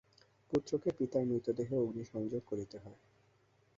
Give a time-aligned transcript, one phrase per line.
[0.51, 2.99] পুত্রকে পিতার মৃতদেহে অগ্নিসংযোগ করিতে হয়।